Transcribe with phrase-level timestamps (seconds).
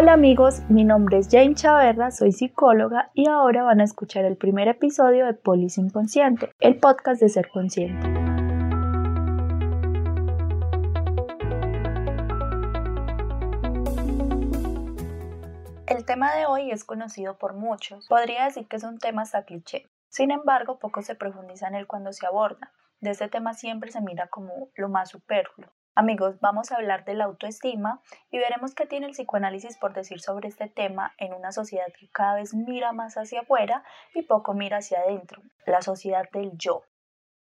[0.00, 4.38] Hola amigos, mi nombre es Jane Chaverra, soy psicóloga y ahora van a escuchar el
[4.38, 8.08] primer episodio de Polis Inconsciente, el podcast de Ser Consciente.
[15.86, 18.08] El tema de hoy es conocido por muchos.
[18.08, 19.90] Podría decir que es un tema hasta cliché.
[20.08, 22.72] Sin embargo, poco se profundiza en él cuando se aborda.
[23.00, 25.68] De este tema siempre se mira como lo más superfluo.
[25.96, 30.20] Amigos, vamos a hablar de la autoestima y veremos qué tiene el psicoanálisis por decir
[30.20, 33.82] sobre este tema en una sociedad que cada vez mira más hacia afuera
[34.14, 36.82] y poco mira hacia adentro, la sociedad del yo.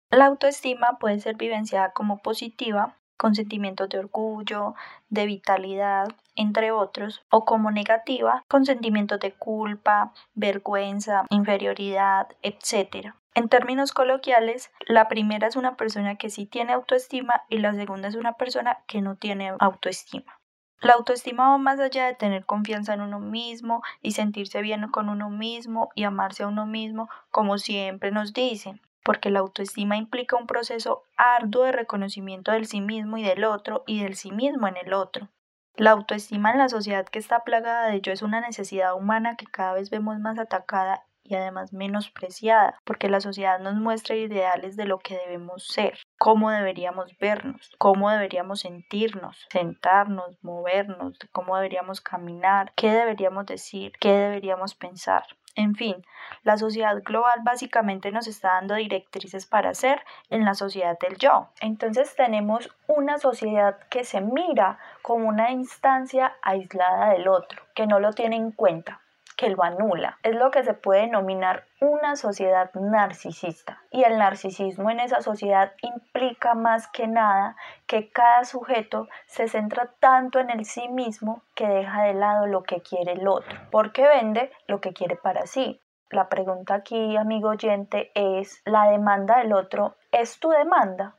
[0.10, 4.74] La autoestima puede ser vivenciada como positiva, con sentimientos de orgullo,
[5.10, 13.14] de vitalidad, entre otros, o como negativa, con sentimientos de culpa, vergüenza, inferioridad, etc.
[13.36, 18.08] En términos coloquiales, la primera es una persona que sí tiene autoestima y la segunda
[18.08, 20.40] es una persona que no tiene autoestima.
[20.80, 25.10] La autoestima va más allá de tener confianza en uno mismo y sentirse bien con
[25.10, 30.36] uno mismo y amarse a uno mismo, como siempre nos dicen, porque la autoestima implica
[30.36, 34.68] un proceso arduo de reconocimiento del sí mismo y del otro y del sí mismo
[34.68, 35.30] en el otro.
[35.76, 39.46] La autoestima en la sociedad que está plagada de ello es una necesidad humana que
[39.46, 44.86] cada vez vemos más atacada y además menospreciada, porque la sociedad nos muestra ideales de
[44.86, 52.74] lo que debemos ser, cómo deberíamos vernos, cómo deberíamos sentirnos, sentarnos, movernos, cómo deberíamos caminar,
[52.76, 55.24] qué deberíamos decir, qué deberíamos pensar.
[55.56, 56.06] En fin,
[56.44, 61.50] la sociedad global básicamente nos está dando directrices para ser en la sociedad del yo.
[61.60, 68.00] Entonces tenemos una sociedad que se mira como una instancia aislada del otro, que no
[68.00, 69.02] lo tiene en cuenta
[69.42, 70.20] que lo anula.
[70.22, 73.82] Es lo que se puede denominar una sociedad narcisista.
[73.90, 77.56] Y el narcisismo en esa sociedad implica más que nada
[77.88, 82.62] que cada sujeto se centra tanto en el sí mismo que deja de lado lo
[82.62, 85.82] que quiere el otro, porque vende lo que quiere para sí.
[86.12, 91.16] La pregunta aquí, amigo oyente, es, ¿la demanda del otro es tu demanda?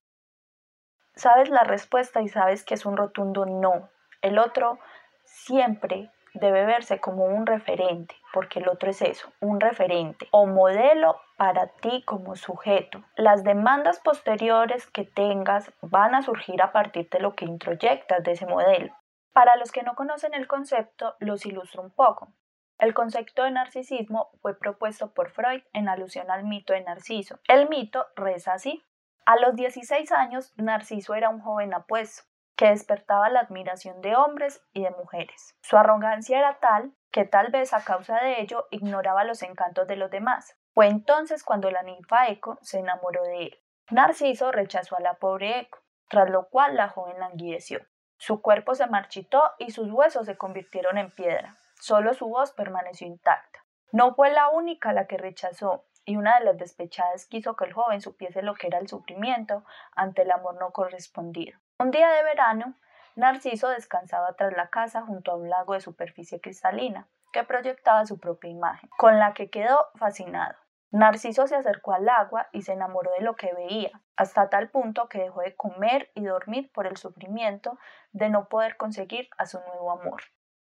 [1.16, 3.88] Sabes la respuesta y sabes que es un rotundo no.
[4.20, 4.78] El otro
[5.24, 11.20] siempre debe verse como un referente, porque el otro es eso, un referente o modelo
[11.36, 13.02] para ti como sujeto.
[13.16, 18.32] Las demandas posteriores que tengas van a surgir a partir de lo que introyectas de
[18.32, 18.94] ese modelo.
[19.32, 22.32] Para los que no conocen el concepto, los ilustro un poco.
[22.78, 27.38] El concepto de narcisismo fue propuesto por Freud en alusión al mito de Narciso.
[27.46, 28.82] El mito reza así.
[29.24, 32.24] A los 16 años, Narciso era un joven apuesto,
[32.62, 35.56] que despertaba la admiración de hombres y de mujeres.
[35.62, 39.96] Su arrogancia era tal que tal vez a causa de ello ignoraba los encantos de
[39.96, 40.56] los demás.
[40.72, 43.58] Fue entonces cuando la ninfa Eco se enamoró de él.
[43.90, 47.80] Narciso rechazó a la pobre Eco, tras lo cual la joven languideció.
[48.16, 51.56] Su cuerpo se marchitó y sus huesos se convirtieron en piedra.
[51.80, 53.64] Solo su voz permaneció intacta.
[53.90, 57.72] No fue la única la que rechazó, y una de las despechadas quiso que el
[57.72, 59.64] joven supiese lo que era el sufrimiento
[59.96, 61.58] ante el amor no correspondido.
[61.82, 62.74] Un día de verano,
[63.16, 68.20] Narciso descansaba tras la casa junto a un lago de superficie cristalina que proyectaba su
[68.20, 70.54] propia imagen, con la que quedó fascinado.
[70.92, 75.08] Narciso se acercó al agua y se enamoró de lo que veía, hasta tal punto
[75.08, 77.76] que dejó de comer y dormir por el sufrimiento
[78.12, 80.22] de no poder conseguir a su nuevo amor,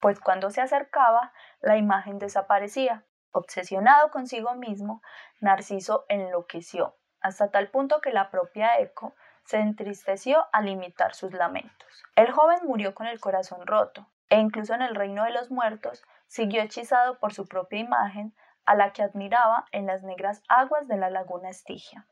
[0.01, 1.31] pues cuando se acercaba
[1.61, 3.05] la imagen desaparecía.
[3.31, 5.01] Obsesionado consigo mismo,
[5.39, 9.15] Narciso enloqueció, hasta tal punto que la propia Eco
[9.47, 12.03] se entristeció al imitar sus lamentos.
[12.17, 16.03] El joven murió con el corazón roto, e incluso en el reino de los muertos
[16.27, 18.35] siguió hechizado por su propia imagen,
[18.65, 22.05] a la que admiraba en las negras aguas de la laguna Estigia.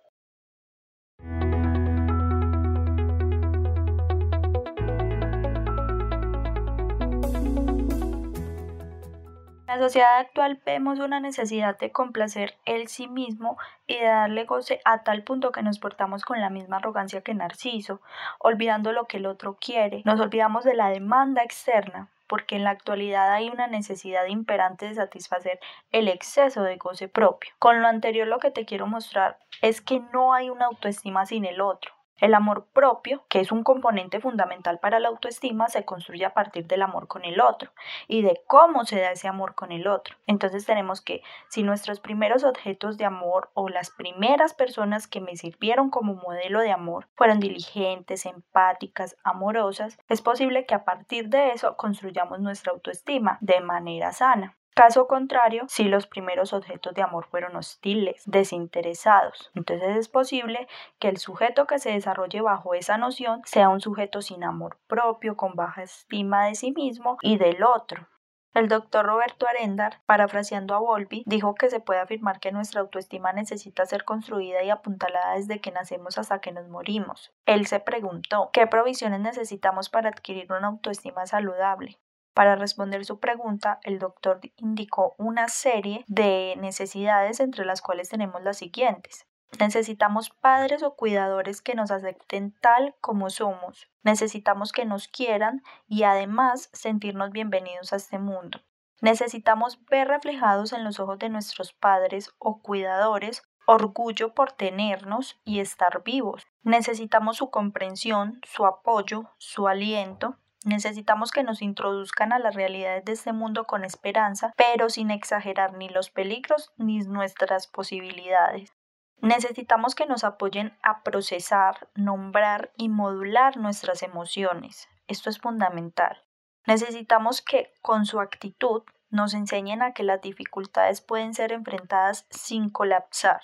[9.76, 14.80] La sociedad actual vemos una necesidad de complacer el sí mismo y de darle goce
[14.86, 18.00] a tal punto que nos portamos con la misma arrogancia que Narciso,
[18.40, 20.02] olvidando lo que el otro quiere.
[20.06, 24.96] Nos olvidamos de la demanda externa, porque en la actualidad hay una necesidad imperante de
[24.96, 25.60] satisfacer
[25.92, 27.52] el exceso de goce propio.
[27.60, 31.44] Con lo anterior lo que te quiero mostrar es que no hay una autoestima sin
[31.44, 31.95] el otro.
[32.20, 36.66] El amor propio, que es un componente fundamental para la autoestima, se construye a partir
[36.66, 37.72] del amor con el otro
[38.08, 40.16] y de cómo se da ese amor con el otro.
[40.26, 45.36] Entonces tenemos que, si nuestros primeros objetos de amor o las primeras personas que me
[45.36, 51.52] sirvieron como modelo de amor fueron diligentes, empáticas, amorosas, es posible que a partir de
[51.52, 54.56] eso construyamos nuestra autoestima de manera sana.
[54.76, 60.68] Caso contrario, si los primeros objetos de amor fueron hostiles, desinteresados, entonces es posible
[61.00, 65.38] que el sujeto que se desarrolle bajo esa noción sea un sujeto sin amor propio,
[65.38, 68.10] con baja estima de sí mismo y del otro.
[68.54, 73.32] El doctor Roberto Arendar, parafraseando a Volpi, dijo que se puede afirmar que nuestra autoestima
[73.32, 77.34] necesita ser construida y apuntalada desde que nacemos hasta que nos morimos.
[77.46, 81.98] Él se preguntó, ¿qué provisiones necesitamos para adquirir una autoestima saludable?
[82.36, 88.44] Para responder su pregunta, el doctor indicó una serie de necesidades entre las cuales tenemos
[88.44, 89.26] las siguientes.
[89.58, 93.90] Necesitamos padres o cuidadores que nos acepten tal como somos.
[94.04, 98.60] Necesitamos que nos quieran y además sentirnos bienvenidos a este mundo.
[99.00, 105.62] Necesitamos ver reflejados en los ojos de nuestros padres o cuidadores orgullo por tenernos y
[105.62, 106.46] estar vivos.
[106.64, 110.38] Necesitamos su comprensión, su apoyo, su aliento.
[110.66, 115.74] Necesitamos que nos introduzcan a las realidades de este mundo con esperanza, pero sin exagerar
[115.74, 118.74] ni los peligros ni nuestras posibilidades.
[119.22, 124.90] Necesitamos que nos apoyen a procesar, nombrar y modular nuestras emociones.
[125.06, 126.24] Esto es fundamental.
[126.66, 128.82] Necesitamos que con su actitud
[129.12, 133.42] nos enseñen a que las dificultades pueden ser enfrentadas sin colapsar.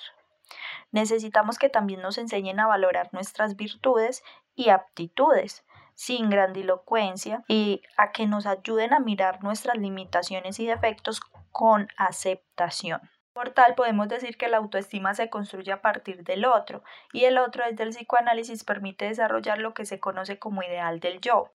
[0.89, 4.23] Necesitamos que también nos enseñen a valorar nuestras virtudes
[4.55, 5.63] y aptitudes
[6.01, 11.21] sin grandilocuencia y a que nos ayuden a mirar nuestras limitaciones y defectos
[11.51, 13.01] con aceptación.
[13.33, 16.83] Por tal, podemos decir que la autoestima se construye a partir del otro,
[17.13, 21.21] y el otro desde el psicoanálisis permite desarrollar lo que se conoce como ideal del
[21.21, 21.51] yo.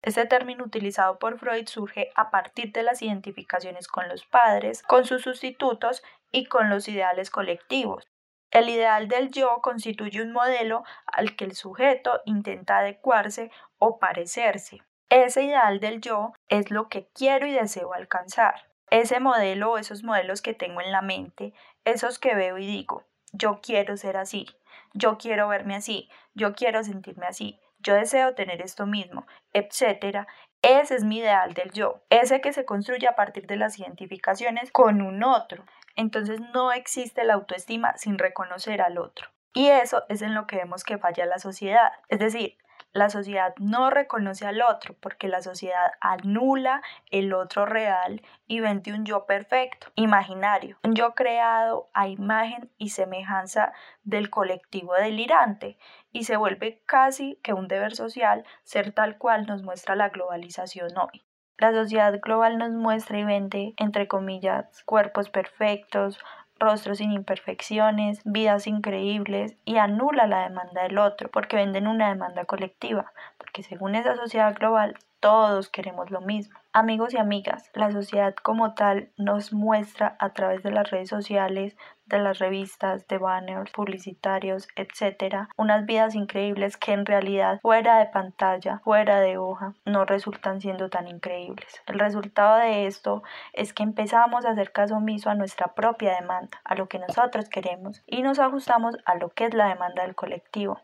[0.00, 5.04] Este término utilizado por Freud surge a partir de las identificaciones con los padres, con
[5.04, 6.02] sus sustitutos
[6.32, 8.08] y con los ideales colectivos.
[8.50, 14.78] El ideal del yo constituye un modelo al que el sujeto intenta adecuarse o parecerse.
[15.08, 20.02] Ese ideal del yo es lo que quiero y deseo alcanzar ese modelo o esos
[20.02, 21.54] modelos que tengo en la mente,
[21.84, 24.46] esos que veo y digo, yo quiero ser así,
[24.92, 30.26] yo quiero verme así, yo quiero sentirme así, yo deseo tener esto mismo, etcétera.
[30.62, 34.70] Ese es mi ideal del yo, ese que se construye a partir de las identificaciones
[34.70, 35.64] con un otro.
[35.96, 39.28] Entonces no existe la autoestima sin reconocer al otro.
[39.52, 41.90] Y eso es en lo que vemos que falla la sociedad.
[42.08, 42.56] Es decir,
[42.92, 48.92] la sociedad no reconoce al otro porque la sociedad anula el otro real y vende
[48.92, 53.72] un yo perfecto, imaginario, un yo creado a imagen y semejanza
[54.02, 55.78] del colectivo delirante
[56.10, 60.90] y se vuelve casi que un deber social ser tal cual nos muestra la globalización
[60.98, 61.24] hoy.
[61.60, 66.18] La sociedad global nos muestra y vende, entre comillas, cuerpos perfectos,
[66.58, 72.46] rostros sin imperfecciones, vidas increíbles y anula la demanda del otro porque venden una demanda
[72.46, 76.58] colectiva, porque según esa sociedad global todos queremos lo mismo.
[76.72, 81.76] Amigos y amigas, la sociedad como tal nos muestra a través de las redes sociales,
[82.16, 88.06] de las revistas, de banners publicitarios, etc., unas vidas increíbles que en realidad fuera de
[88.06, 91.82] pantalla, fuera de hoja, no resultan siendo tan increíbles.
[91.86, 93.22] El resultado de esto
[93.52, 97.48] es que empezamos a hacer caso omiso a nuestra propia demanda, a lo que nosotros
[97.48, 100.80] queremos, y nos ajustamos a lo que es la demanda del colectivo.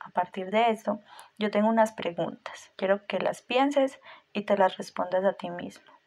[0.00, 1.00] A partir de esto,
[1.38, 2.70] yo tengo unas preguntas.
[2.76, 4.00] Quiero que las pienses
[4.32, 5.97] y te las respondas a ti mismo.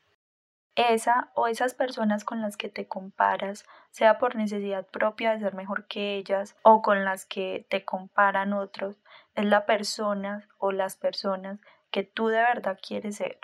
[0.76, 5.54] Esa o esas personas con las que te comparas, sea por necesidad propia de ser
[5.54, 8.96] mejor que ellas o con las que te comparan otros,
[9.36, 11.60] es la persona o las personas
[11.92, 13.38] que tú de verdad quieres ser.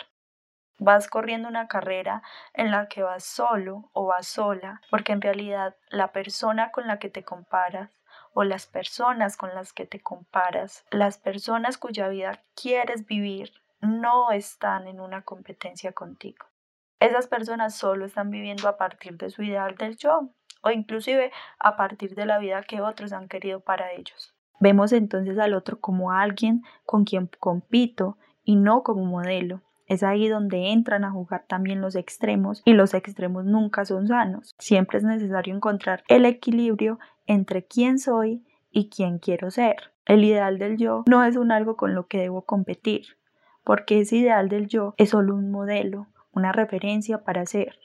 [0.80, 2.22] Vas corriendo una carrera
[2.54, 6.98] en la que vas solo o vas sola, porque en realidad la persona con la
[6.98, 7.90] que te comparas
[8.34, 14.32] o las personas con las que te comparas, las personas cuya vida quieres vivir, no
[14.32, 16.46] están en una competencia contigo.
[17.00, 20.32] Esas personas solo están viviendo a partir de su ideal del yo
[20.64, 24.34] o inclusive a partir de la vida que otros han querido para ellos.
[24.60, 29.62] Vemos entonces al otro como alguien con quien compito y no como modelo.
[29.86, 34.56] Es ahí donde entran a jugar también los extremos y los extremos nunca son sanos.
[34.58, 39.94] Siempre es necesario encontrar el equilibrio entre quién soy y quién quiero ser.
[40.06, 43.06] El ideal del yo no es un algo con lo que debo competir,
[43.64, 46.08] porque ese ideal del yo es solo un modelo,
[46.38, 47.80] una referencia para ser.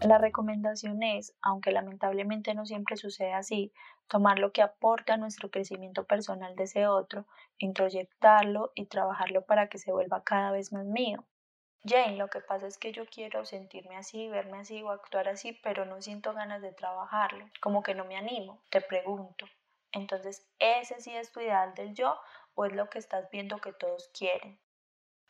[0.00, 3.72] La recomendación es, aunque lamentablemente no siempre sucede así,
[4.06, 7.26] tomar lo que aporta nuestro crecimiento personal de ese otro,
[7.58, 11.24] introyectarlo y trabajarlo para que se vuelva cada vez más mío.
[11.82, 15.54] Jane, lo que pasa es que yo quiero sentirme así, verme así o actuar así,
[15.62, 19.46] pero no siento ganas de trabajarlo, como que no me animo, te pregunto.
[19.92, 22.20] Entonces, ¿ese sí es tu ideal del yo
[22.54, 24.60] o es lo que estás viendo que todos quieren?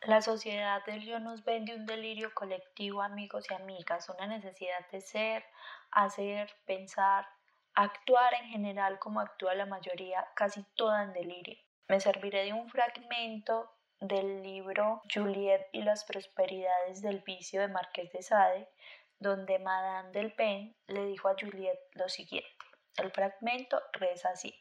[0.01, 4.99] La sociedad del yo nos vende un delirio colectivo, amigos y amigas, una necesidad de
[4.99, 5.45] ser,
[5.91, 7.27] hacer, pensar,
[7.75, 11.57] actuar en general como actúa la mayoría, casi toda en delirio.
[11.87, 18.11] Me serviré de un fragmento del libro Juliet y las prosperidades del vicio de Marqués
[18.11, 18.67] de Sade,
[19.19, 22.49] donde Madame del Pen le dijo a Juliet lo siguiente.
[22.97, 24.53] El fragmento reza así.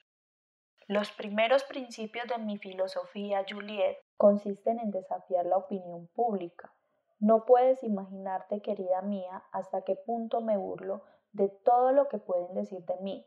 [0.87, 6.75] Los primeros principios de mi filosofía, Juliet, consisten en desafiar la opinión pública.
[7.18, 12.54] No puedes imaginarte, querida mía, hasta qué punto me burlo de todo lo que pueden
[12.54, 13.26] decir de mí.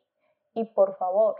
[0.54, 1.36] Y por favor,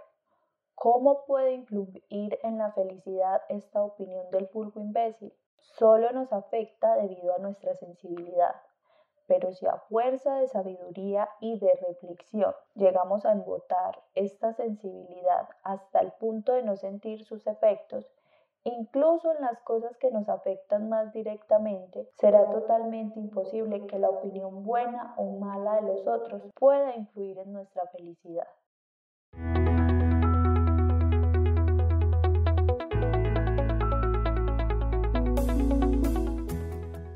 [0.76, 5.34] ¿cómo puede influir en la felicidad esta opinión del pulpo imbécil?
[5.60, 8.56] Solo nos afecta debido a nuestra sensibilidad.
[9.28, 16.02] Pero si a fuerza de sabiduría y de reflexión llegamos a embotar esta sensibilidad hasta
[16.02, 18.06] el punto de no sentir sus efectos,
[18.66, 24.64] incluso en las cosas que nos afectan más directamente, será totalmente imposible que la opinión
[24.64, 28.48] buena o mala de los otros pueda influir en nuestra felicidad.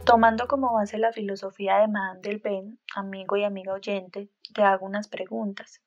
[0.07, 4.85] Tomando como base la filosofía de Madame del Pen, amigo y amiga oyente, te hago
[4.85, 5.81] unas preguntas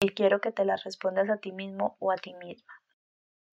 [0.00, 2.74] y quiero que te las respondas a ti mismo o a ti misma.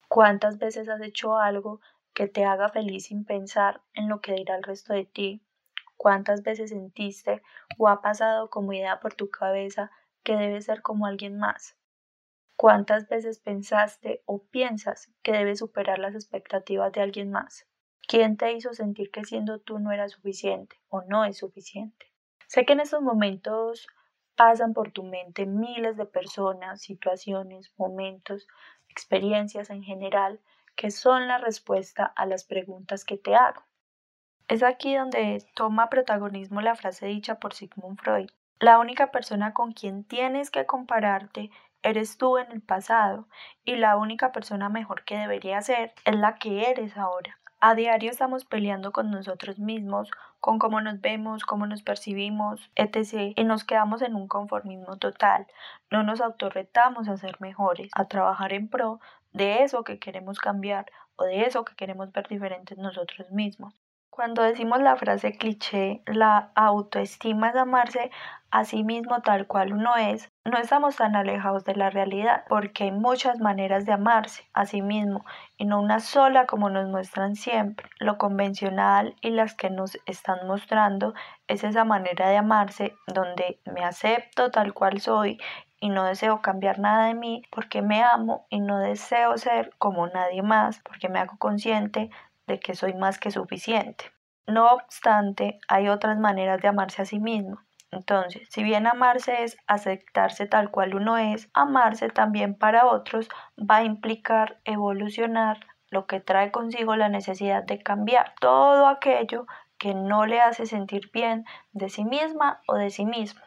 [0.08, 1.82] ¿Cuántas veces has hecho algo
[2.16, 5.46] que te haga feliz sin pensar en lo que dirá el resto de ti?
[5.98, 7.44] ¿Cuántas veces sentiste
[7.78, 9.92] o ha pasado como idea por tu cabeza
[10.24, 11.78] que debes ser como alguien más?
[12.56, 17.68] ¿Cuántas veces pensaste o piensas que debes superar las expectativas de alguien más?
[18.08, 22.10] ¿Quién te hizo sentir que siendo tú no era suficiente o no es suficiente?
[22.48, 23.86] Sé que en estos momentos
[24.38, 28.48] pasan por tu mente miles de personas, situaciones, momentos,
[28.88, 30.40] experiencias en general
[30.78, 33.64] que son la respuesta a las preguntas que te hago.
[34.48, 38.30] Es aquí donde toma protagonismo la frase dicha por Sigmund Freud.
[38.62, 41.52] La única persona con quien tienes que compararte
[41.84, 43.28] eres tú en el pasado
[43.66, 47.38] y la única persona mejor que debería ser es la que eres ahora.
[47.60, 53.34] A diario estamos peleando con nosotros mismos, con cómo nos vemos, cómo nos percibimos, etc.
[53.36, 55.48] Y nos quedamos en un conformismo total.
[55.90, 59.00] No nos autorretamos a ser mejores, a trabajar en pro
[59.34, 60.86] de eso que queremos cambiar
[61.16, 63.74] o de eso que queremos ver diferentes nosotros mismos.
[64.18, 68.10] Cuando decimos la frase cliché, la autoestima es amarse
[68.50, 72.86] a sí mismo tal cual uno es, no estamos tan alejados de la realidad, porque
[72.86, 75.24] hay muchas maneras de amarse a sí mismo
[75.56, 77.92] y no una sola como nos muestran siempre.
[78.00, 81.14] Lo convencional y las que nos están mostrando
[81.48, 85.38] es esa manera de amarse donde me acepto tal cual soy
[85.80, 90.08] y no deseo cambiar nada de mí porque me amo y no deseo ser como
[90.08, 92.10] nadie más porque me hago consciente
[92.48, 94.12] de que soy más que suficiente.
[94.48, 97.60] No obstante, hay otras maneras de amarse a sí mismo.
[97.92, 103.78] Entonces, si bien amarse es aceptarse tal cual uno es, amarse también para otros va
[103.78, 109.46] a implicar evolucionar, lo que trae consigo la necesidad de cambiar todo aquello
[109.78, 113.42] que no le hace sentir bien de sí misma o de sí mismo.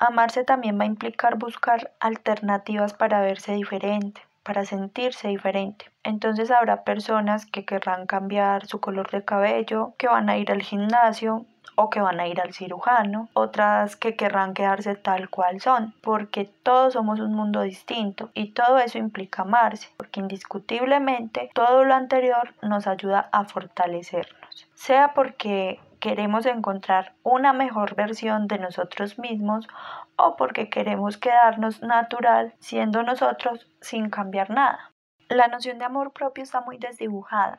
[0.00, 5.90] Amarse también va a implicar buscar alternativas para verse diferente, para sentirse diferente.
[6.04, 10.62] Entonces habrá personas que querrán cambiar su color de cabello, que van a ir al
[10.62, 11.46] gimnasio
[11.76, 16.44] o que van a ir al cirujano, otras que querrán quedarse tal cual son, porque
[16.62, 22.54] todos somos un mundo distinto y todo eso implica amarse, porque indiscutiblemente todo lo anterior
[22.62, 29.66] nos ayuda a fortalecernos, sea porque queremos encontrar una mejor versión de nosotros mismos
[30.16, 34.92] o porque queremos quedarnos natural siendo nosotros sin cambiar nada.
[35.28, 37.58] La noción de amor propio está muy desdibujada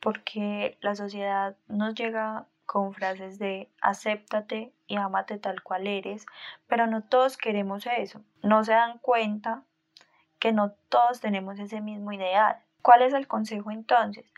[0.00, 6.26] porque la sociedad nos llega con frases de acéptate y ámate tal cual eres,
[6.66, 8.20] pero no todos queremos eso.
[8.42, 9.62] No se dan cuenta
[10.38, 12.56] que no todos tenemos ese mismo ideal.
[12.82, 14.32] ¿Cuál es el consejo entonces?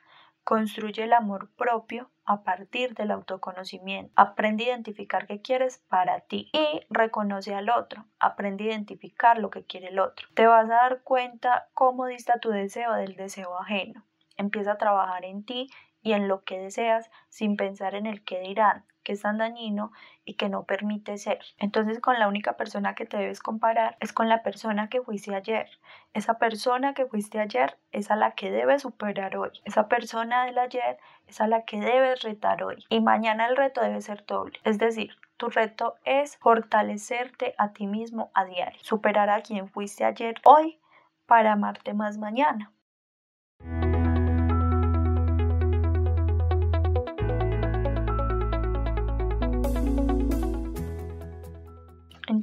[0.48, 4.10] Construye el amor propio a partir del autoconocimiento.
[4.16, 8.06] Aprende a identificar qué quieres para ti y reconoce al otro.
[8.18, 10.26] Aprende a identificar lo que quiere el otro.
[10.32, 14.06] Te vas a dar cuenta cómo dista tu deseo del deseo ajeno.
[14.38, 15.68] Empieza a trabajar en ti
[16.08, 19.92] y en lo que deseas sin pensar en el que dirán, que es tan dañino
[20.24, 21.40] y que no permite ser.
[21.58, 25.34] Entonces con la única persona que te debes comparar es con la persona que fuiste
[25.34, 25.68] ayer.
[26.14, 29.50] Esa persona que fuiste ayer es a la que debes superar hoy.
[29.66, 30.96] Esa persona del ayer
[31.26, 32.82] es a la que debes retar hoy.
[32.88, 34.58] Y mañana el reto debe ser doble.
[34.64, 38.80] Es decir, tu reto es fortalecerte a ti mismo a diario.
[38.82, 40.78] Superar a quien fuiste ayer hoy
[41.26, 42.72] para amarte más mañana.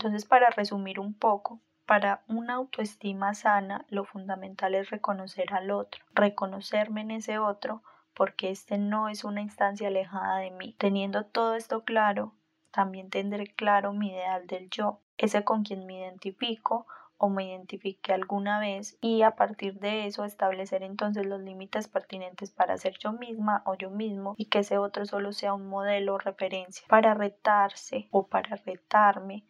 [0.06, 6.04] Entonces, para resumir un poco, Para una autoestima sana, lo fundamental es reconocer al otro,
[6.14, 7.82] reconocerme en ese otro,
[8.14, 10.76] porque este no es una instancia alejada de mí.
[10.78, 12.36] Teniendo todo esto claro,
[12.70, 16.86] también tendré claro mi ideal del yo, ese con quien me identifico
[17.18, 22.52] o me identifique alguna vez y a partir de eso establecer entonces los límites pertinentes
[22.52, 26.16] para ser yo misma o yo mismo y que ese otro solo sea un modelo
[26.16, 29.46] o referencia para retarse o para retarme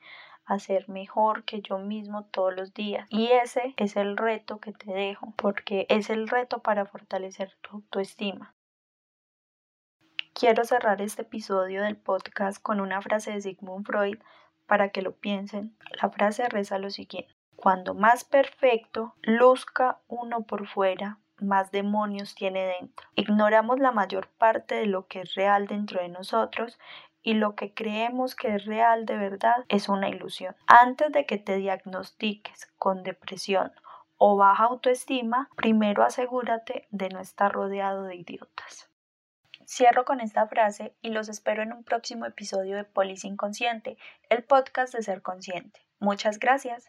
[0.46, 3.08] a ser mejor que yo mismo todos los días.
[3.10, 7.78] Y ese es el reto que te dejo, porque es el reto para fortalecer tu
[7.78, 8.54] autoestima.
[10.34, 14.20] Quiero cerrar este episodio del podcast con una frase de Sigmund Freud
[14.68, 15.78] para que lo piensen.
[16.02, 17.34] La frase reza lo siguiente.
[17.56, 23.08] Cuando más perfecto luzca uno por fuera, más demonios tiene dentro.
[23.16, 26.78] Ignoramos la mayor parte de lo que es real dentro de nosotros
[27.26, 30.56] y lo que creemos que es real de verdad es una ilusión.
[30.68, 33.74] Antes de que te diagnostiques con depresión
[34.18, 38.92] o baja autoestima, primero asegúrate de no estar rodeado de idiotas.
[39.68, 43.98] Cierro con esta frase y los espero en un próximo episodio de Polis Inconsciente,
[44.30, 45.82] el podcast de ser consciente.
[46.00, 46.88] Muchas gracias.